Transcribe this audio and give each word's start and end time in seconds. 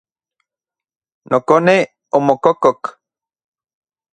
Nokone 1.29 1.75
omokokok. 2.17 2.81